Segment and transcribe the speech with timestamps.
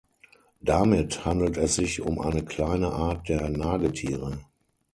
[0.61, 4.39] Damit handelt es sich um eine kleine Art der Nagetiere.